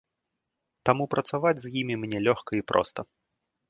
Таму 0.91 1.03
працаваць 1.15 1.55
з 1.69 1.75
імі 1.85 2.01
мне 2.07 2.27
лёгка 2.29 2.51
і 2.63 2.69
проста. 2.73 3.11